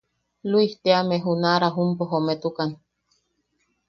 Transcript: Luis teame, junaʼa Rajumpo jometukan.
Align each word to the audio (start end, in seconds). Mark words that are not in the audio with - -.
Luis 0.49 0.71
teame, 0.83 1.15
junaʼa 1.25 1.59
Rajumpo 1.63 2.03
jometukan. 2.11 2.69